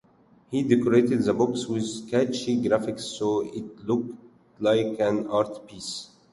He 0.49 0.63
decorated 0.63 1.21
the 1.23 1.33
box 1.35 1.67
with 1.67 2.09
catchy 2.09 2.59
graphics, 2.59 3.01
so 3.19 3.41
it 3.41 3.85
looked 3.85 4.15
like 4.59 4.97
an 4.99 5.27
art 5.27 5.67
piece. 5.67 6.07